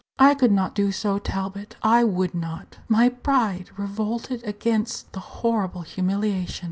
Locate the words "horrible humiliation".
5.19-6.59